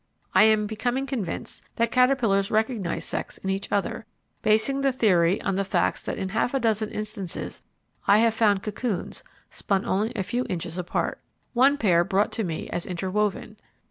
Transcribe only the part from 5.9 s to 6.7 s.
that in half a